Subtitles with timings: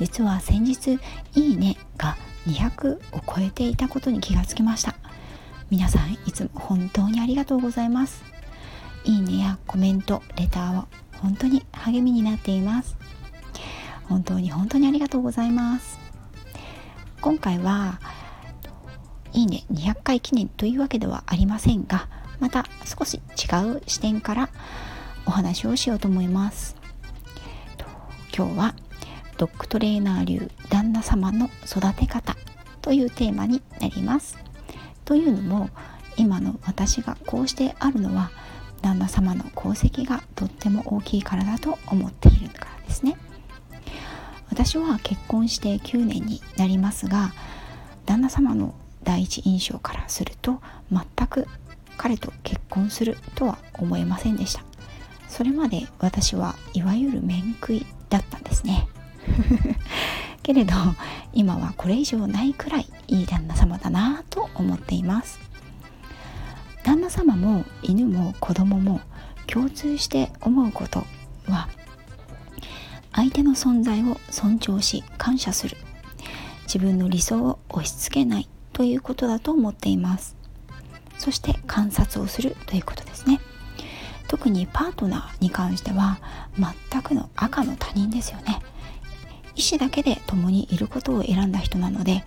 [0.00, 0.98] 実は先日
[1.34, 4.94] いいねが200を超えていたことに気がつきました。
[5.70, 8.24] 皆さんいつも本当にありがとうございます。
[9.04, 12.96] いいねやコメントレターは本当に励みになっています。
[14.08, 15.98] 本当に本当にありがとうございます。
[17.20, 18.00] 今回は
[19.34, 22.08] いいね200回記念というわけではありませんが
[22.40, 24.48] また少し違う視点から
[25.26, 26.74] お話をしようと思います。
[28.34, 28.74] 今日は
[29.40, 32.36] ドッグトレーナー流旦那様の育て方
[32.82, 34.36] というテーマになります。
[35.06, 35.70] というのも
[36.18, 38.30] 今の私がこうしてあるのは
[38.82, 43.16] 旦那様の功績がとっても大きいからだと思っているからですね。
[44.50, 47.32] 私は結婚して9年になりますが
[48.04, 48.74] 旦那様の
[49.04, 50.60] 第一印象からすると
[50.92, 51.46] 全く
[51.96, 54.62] 彼と結婚するとは思えませんでした。
[55.28, 58.86] それまで私はいわゆる面食いだったんですね。
[60.42, 60.74] けれど
[61.32, 65.38] 今はこれ以上ないくらいいい旦那様だなと思っています。
[66.82, 69.00] 旦那様も犬も子供も
[69.46, 71.04] 共通して思うこと
[71.46, 71.68] は
[73.12, 75.76] 相手の存在を尊重し感謝する。
[76.72, 80.36] 自分の理想を押し付けないということだと思っています。
[81.18, 83.40] そして観察をするということですね。
[84.28, 86.20] 特にパートナーに関しては
[86.56, 88.60] 全くの赤の他人ですよね。
[89.60, 92.24] 意思だけで共にいることを選んだ人なので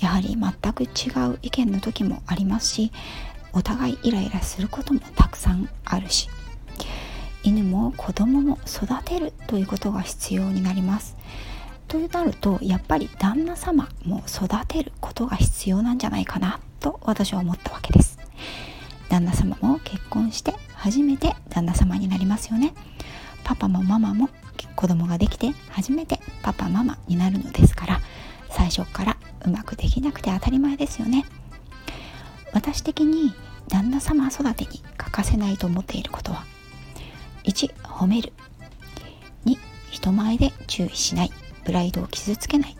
[0.00, 0.86] やはり全く違
[1.30, 2.92] う意見の時もありますし
[3.54, 6.28] お互いイライラすることもたくさんあるし
[7.42, 11.14] 犬も子供も育てるということが必要になります。
[11.88, 18.18] となるとやっぱり旦那様も育てることが必要なんじゃないかなと私は思ったわけです。
[19.10, 22.74] 旦那様も結婚して初めて旦那様になりますよね。
[23.44, 24.30] パパもママも
[24.84, 28.00] 子供ができて初めてパパママになるのですから
[28.50, 31.24] 最初からうまくできなくて当たり前ですよね。
[32.52, 33.32] 私的に
[33.66, 36.44] 旦那様育てに欠かせないと思っていることは
[37.44, 38.34] 1褒める。
[39.46, 39.56] 2
[39.90, 41.30] 人前で注意しない。
[41.64, 42.76] プライドを傷つけない。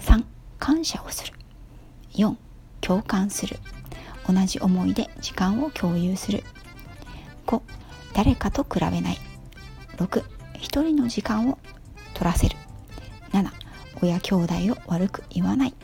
[0.00, 0.24] 3
[0.58, 1.34] 感謝をする。
[2.14, 2.34] 4
[2.80, 3.58] 共感する。
[4.26, 6.44] 同じ思いで時間を共有する。
[7.46, 7.60] 5
[8.14, 9.18] 誰かと比べない。
[9.98, 11.58] 6一人の時間を
[12.14, 12.56] 取らせる。
[13.32, 13.50] 7
[14.02, 15.74] 親兄弟を悪く言わない。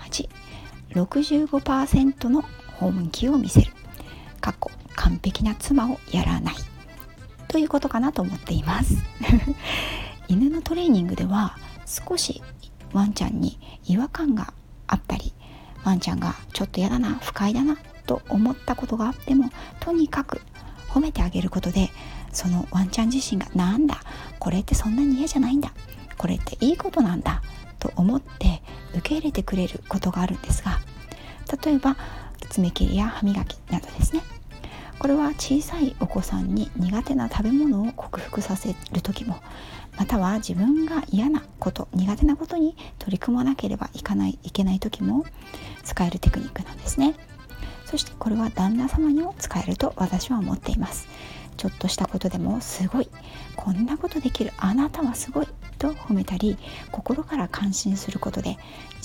[0.00, 0.28] 8
[0.94, 2.42] 65%の
[2.78, 3.72] 本気を見せる。
[4.40, 6.54] 過去完璧な妻をやらない。
[7.48, 8.96] ということかなと思っています。
[10.28, 12.42] 犬のトレーニングでは少し
[12.92, 14.54] ワンちゃんに違和感が
[14.86, 15.34] あったり
[15.84, 19.50] ワンちゃんがちょっと嫌だな不快だなと思ったことがあっても
[19.80, 20.40] とにかく
[20.88, 21.90] 褒めてあげることで
[22.32, 24.02] そのワンちゃん自身がなんだ
[24.38, 25.72] これってそんなに嫌じゃないんだ
[26.18, 27.42] これっていいことなんだ
[27.78, 28.62] と思って
[28.92, 30.80] 受け入れてくれることがあるんですが
[31.64, 31.96] 例えば
[32.48, 34.22] 爪切りや歯磨きなどですね。
[34.98, 39.42] これは小さいお子さんに苦手な食べ物を克服させる時も
[39.98, 45.24] または自分が嫌なこと苦手なことに取り組まなければいかないいけない時も
[45.82, 47.16] 使えるテクニックなんですね。
[47.84, 51.08] そしてこれは旦那様にも使えると私は思っています。
[51.56, 53.08] ちょっとしたことでもすごい。
[53.56, 55.48] こんなことできるあなたはすごい
[55.78, 56.56] と褒めたり
[56.90, 58.56] 心から感心することで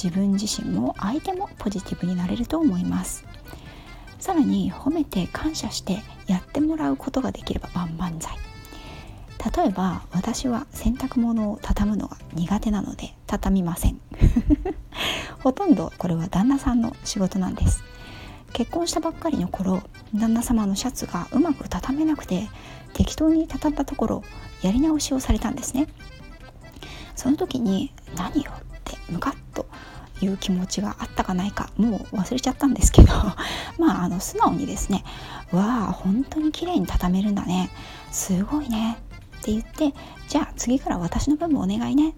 [0.01, 3.25] 自分自身も相手もポジティブになれると思います。
[4.19, 8.37] さらに褒めて感謝してやってもらうことができれば万々歳。
[9.55, 13.99] 例えば私は洗濯物を畳むのが苦手なので畳みません。
[15.39, 17.83] ほとんどこれは旦那さんの仕事なんです。
[18.53, 19.83] 結婚したばっかりの頃
[20.13, 22.49] 旦那様のシャツがうまく畳めなくて
[22.93, 24.23] 適当に畳んだところ
[24.61, 25.87] やり直しをされたんですね。
[27.15, 29.67] その時に何よってムカッと
[30.21, 33.13] いう気持ちがあったかないかもう忘れちゃったんですけど
[33.77, 35.03] まああの素直にですね
[35.51, 37.69] 「わあ本当に綺麗に畳めるんだね。
[38.11, 38.97] すごいね」
[39.37, 39.93] って言って
[40.27, 42.13] じゃあ次から私の分もお願いね。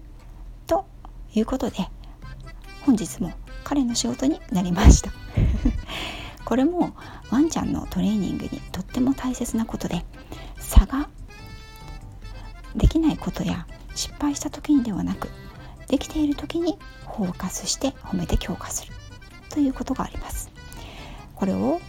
[0.66, 0.86] と
[1.34, 1.88] いうことで
[2.86, 3.32] 本日も
[3.64, 5.10] 彼の仕事になりました。
[6.50, 6.96] これも
[7.30, 10.04] ワンちゃんのトレーニングにとっても大切なことで
[10.58, 11.08] 差が
[12.74, 15.28] できないことや失敗した時にではなく
[15.86, 16.76] できている時に
[17.16, 18.92] フォーカスして褒めて強化する。
[19.48, 20.50] ということがあります。
[21.36, 21.80] これを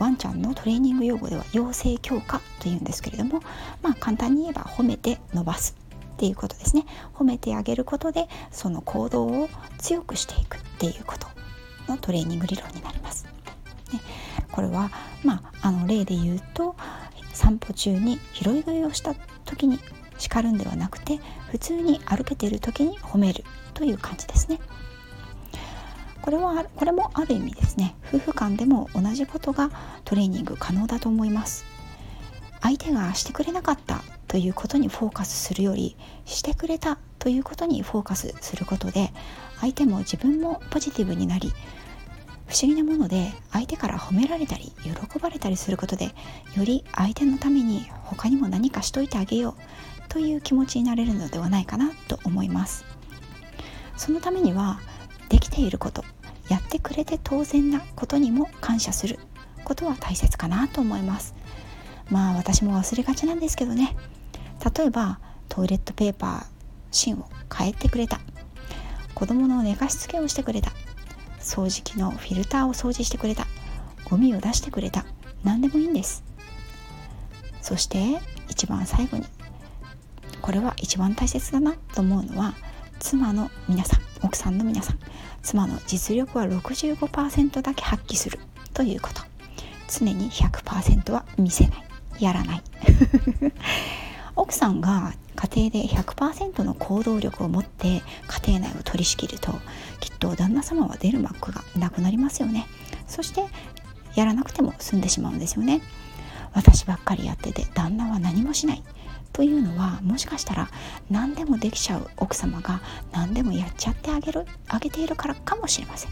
[0.00, 3.42] ワンちゃんのトレーニング用語では養成強化というんですけれども
[3.80, 5.76] まあ簡単に言えば褒めて伸ばす。
[6.14, 6.84] っていうことですね。
[7.14, 9.48] 褒めてあげることでその行動を
[9.78, 11.28] 強くしていくっていうこと
[11.88, 13.33] のトレーニング理論になります。
[14.54, 14.92] これは、
[15.24, 16.76] まあ、あの例で言うと
[17.32, 19.80] 散歩中に拾い食いをした時に
[20.16, 21.18] 叱るんではなくて
[21.50, 23.42] 普通に歩けている時に褒める
[23.74, 24.60] という感じですね。
[26.22, 29.70] これはこれもある意味ですね夫婦間でも同じことが
[30.04, 31.66] トレーニング可能だと思います
[32.62, 39.12] 相手がしてくれなかったということにフォーカスするよりしてくれたということにフォーカスすることで
[39.60, 41.52] 相手も自分もポジティブになり
[42.46, 46.14] 不思議なもので相手から褒められたり喜ばれたりすることで
[46.56, 52.84] より相手のために他にも何かしといてあげようという気持ちになれるのではないかなと思います。
[53.96, 54.80] そのためには
[55.28, 56.04] できていること
[56.48, 59.18] やってくれて当然なことにも感謝する
[59.64, 61.34] ことは大切かなと思います。
[62.10, 63.96] まあ私も忘れがちなんですけどね。
[64.76, 65.18] 例えば
[65.48, 66.46] トイレットペーパー
[66.90, 68.20] 芯を変えてくれた。
[69.14, 70.72] 子供の寝かしつけをしてくれた。
[71.44, 73.46] 掃除機のフィルターを掃除してくれた。
[74.04, 75.04] ゴミを出してくれた。
[75.44, 76.24] 何でもいいんです。
[77.60, 78.18] そして
[78.48, 79.24] 一番最後に
[80.42, 82.54] これは一番大切だなと思うのは
[82.98, 84.98] 妻の皆さん奥さんの皆さん。
[85.42, 88.38] 妻の実力は65%だけ発揮する
[88.72, 89.22] ということ。
[89.88, 91.84] 常に100%は見せない。
[92.20, 92.62] やらない。
[94.36, 98.02] 奥さんが家庭で100%の行動力を持って
[98.46, 99.52] 家庭内を取り仕切ると
[100.00, 102.66] きっと旦那様は出る幕がなくなりますよね。
[103.06, 103.44] そして
[104.14, 105.82] やらなくても済んでしまうんですよね。
[106.52, 108.82] 私ばっかりやってて旦那は何もしない。
[109.32, 110.70] というのはもしかしたら
[111.10, 112.80] 何でもできちゃう奥様が
[113.10, 116.10] 何でもやっちゃってあげるあげているからかもしれません。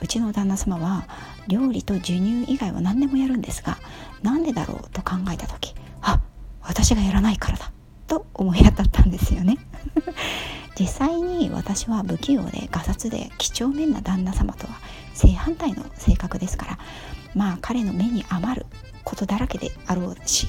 [0.00, 1.06] うちの旦那様は
[1.48, 3.78] 料理と授乳以外は何でもやるんですが
[4.22, 5.74] 何でだろうと考えた時
[6.70, 7.72] 私がやらないからだ。
[8.06, 9.58] と思い当たったんですよね。
[10.78, 14.78] 実際に私は不器用でガサツで几帳面な旦那様とは
[15.12, 16.78] 正反対の性格ですから
[17.34, 18.66] まあ彼の目に余る
[19.04, 20.48] ことだらけであろうし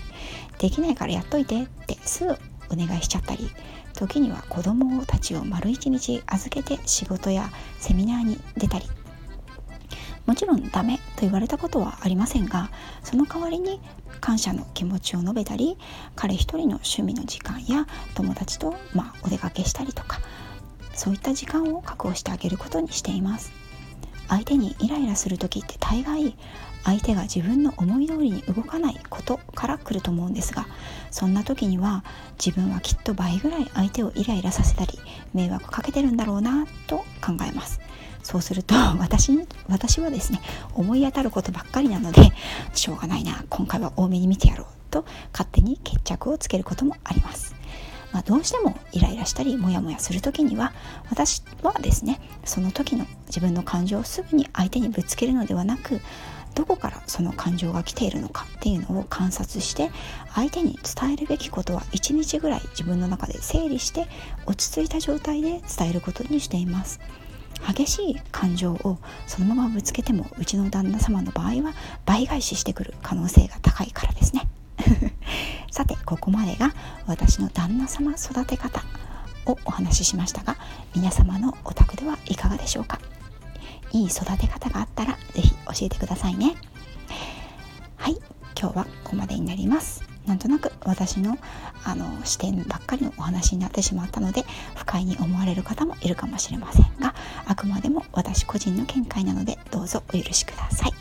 [0.59, 2.37] できないからやっといてってすぐ
[2.69, 3.51] お願いしちゃったり
[3.93, 8.85] 時には子供たちを丸一日預けて仕事やセミナーに出たり。
[10.25, 10.99] もちろんダメ。
[11.21, 12.71] と言われたことはありませんが
[13.03, 13.79] その代わりに
[14.21, 15.77] 感謝の気持ちを述べたり
[16.15, 17.85] 彼一人の趣味の時間や
[18.15, 20.19] 友達と、ま、お出かけしたりとか
[20.95, 23.53] そういった時間を確保してあげることにしています。
[24.27, 26.35] 相手にイライラする時って大概
[26.83, 30.67] 相手が自分の思い通りに動かないことから来ると思うんですが
[31.11, 32.03] そんな時には
[32.43, 34.99] 自分はきっと倍ぐらい相手をイライラさせたり
[35.33, 37.79] 迷惑かけてるんだろうなと考えます。
[38.23, 39.31] そうすると 私
[39.67, 40.41] 私はですね
[40.75, 42.31] 思い当たることばっかりなので
[42.73, 47.55] しょうがないな今回は多めに見てやろうと勝手に決着をつけることもあります。
[48.11, 50.73] まあ、どうしてもイライラしたりモヤモヤする時には
[51.09, 56.01] 私はですねその時の自分の感情をすぐに相手にぶつけるのではなく
[56.55, 59.89] どこからその感情が来ているのかっていうのを観察して
[60.33, 64.07] 相手に伝えるべきことは1日ぐらい自分の中で整理して
[64.45, 66.99] 落ち着いた状態で伝えることにしています。
[67.67, 71.73] 激しい感情をそのままぶつけてもうちの旦那様の場合は
[72.05, 74.47] 倍返ししてくる可能性が高いからですね。
[75.71, 76.73] さてここまでが
[77.05, 78.83] 私の旦那様育て方
[79.45, 80.57] をお話ししましたが
[80.95, 82.99] 皆様のお宅ではいかがでしょうか？
[83.91, 86.55] いい育て方があったら是非教えてくださいね。
[87.97, 88.17] はい。
[88.59, 90.03] 今日はここまでになります。
[90.25, 91.37] なんとなく私の
[91.83, 94.45] あの視点ばっかりのお話になってしまったので
[94.75, 97.15] 不快に思われる方もいるかもしれませんが
[97.47, 100.93] あくまでも私個人の見解なのでどうぞお許しください。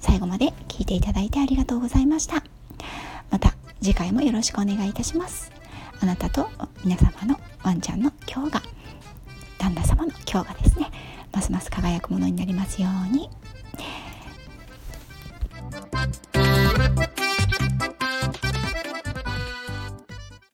[0.00, 2.42] 最後まで聞いていただいてありがとうございました。
[3.30, 5.50] また次回もよろしくお願いいたします。
[6.00, 6.50] あなたと
[6.84, 8.62] 皆様のワンちゃんの今日が
[9.58, 10.90] 旦那様の今日がですね。
[11.32, 13.28] ますます輝くものになりますように。